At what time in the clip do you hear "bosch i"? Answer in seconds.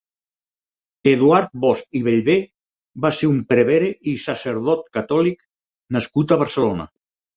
1.65-2.01